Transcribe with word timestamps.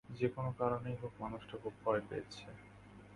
যে-কোনো 0.09 0.51
কারণেই 0.59 0.97
হোক 1.01 1.13
মানুষটা 1.21 1.55
খুব 1.57 1.73
ভয় 1.83 2.01
পেয়েছে। 2.09 2.43